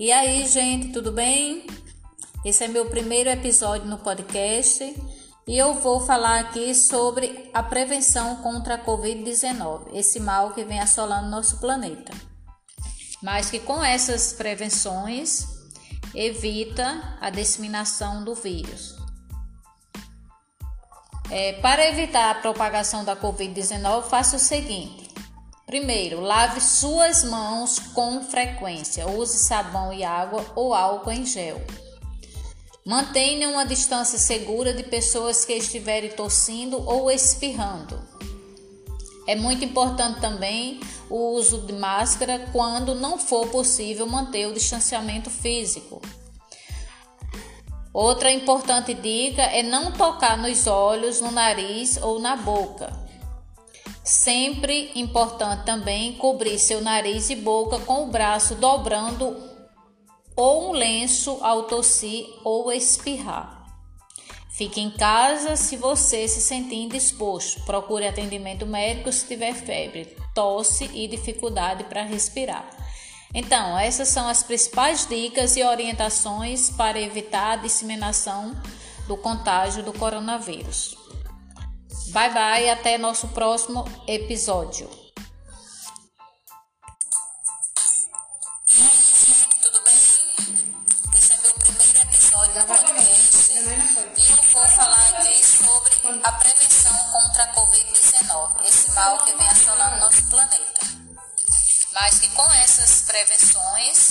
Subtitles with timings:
[0.00, 1.66] E aí, gente, tudo bem?
[2.42, 4.82] Esse é meu primeiro episódio no podcast
[5.46, 10.80] e eu vou falar aqui sobre a prevenção contra a Covid-19, esse mal que vem
[10.80, 12.14] assolando nosso planeta.
[13.22, 15.46] Mas que com essas prevenções
[16.14, 18.96] evita a disseminação do vírus.
[21.30, 24.99] É, para evitar a propagação da Covid-19, faça o seguinte:
[25.70, 29.06] Primeiro, lave suas mãos com frequência.
[29.06, 31.62] Use sabão e água ou álcool em gel.
[32.84, 38.02] Mantenha uma distância segura de pessoas que estiverem tossindo ou espirrando.
[39.28, 45.30] É muito importante também o uso de máscara quando não for possível manter o distanciamento
[45.30, 46.02] físico.
[47.94, 52.99] Outra importante dica é não tocar nos olhos, no nariz ou na boca.
[54.02, 59.36] Sempre importante também cobrir seu nariz e boca com o braço dobrando
[60.34, 63.60] ou um lenço ao tossir ou espirrar.
[64.50, 67.62] Fique em casa se você se sentir indisposto.
[67.62, 72.68] Procure atendimento médico se tiver febre, tosse e dificuldade para respirar.
[73.32, 78.54] Então, essas são as principais dicas e orientações para evitar a disseminação
[79.06, 80.96] do contágio do coronavírus.
[82.12, 84.90] Bye bye, até nosso próximo episódio.
[89.62, 89.94] Tudo bem?
[91.14, 93.56] Esse é meu primeiro episódio do podcast e
[94.28, 100.00] eu vou falar aqui sobre a prevenção contra a Covid-19, esse mal que vem assolando
[100.00, 100.80] nosso planeta.
[101.92, 104.08] Mas que com essas prevenções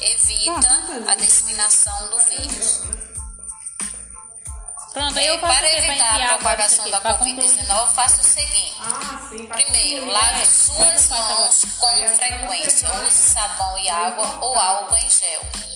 [0.00, 3.05] evita a disseminação do vírus.
[4.96, 7.02] Pronto, eu faço Para evitar a propagação da aqui?
[7.02, 7.36] Pra concluir.
[7.36, 8.76] Covid-19, faça o seguinte.
[9.46, 12.88] Primeiro, lave suas mãos com frequência.
[13.02, 15.75] Use sabão e água ou álcool em gel.